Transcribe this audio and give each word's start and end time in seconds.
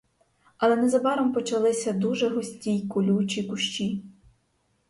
Але 0.57 0.75
незабаром 0.75 1.33
почалися 1.33 1.91
дуже 1.93 2.29
густі 2.29 2.75
й 2.77 2.87
колючі 2.87 3.43
кущі. 3.43 4.03